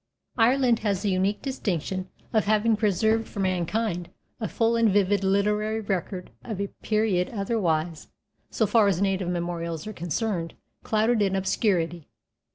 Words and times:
Ireland 0.39 0.79
has 0.79 1.03
the 1.03 1.11
unique 1.11 1.43
distinction 1.43 2.09
of 2.33 2.45
having 2.45 2.75
preserved 2.75 3.27
for 3.27 3.39
mankind 3.39 4.09
a 4.39 4.47
full 4.47 4.75
and 4.75 4.89
vivid 4.89 5.23
literary 5.23 5.79
record 5.79 6.31
of 6.43 6.59
a 6.59 6.69
period 6.81 7.29
otherwise, 7.29 8.07
so 8.49 8.65
far 8.65 8.87
as 8.87 8.99
native 8.99 9.29
memorials 9.29 9.85
are 9.85 9.93
concerned, 9.93 10.55
clouded 10.81 11.21
in 11.21 11.35
obscurity. 11.35 12.07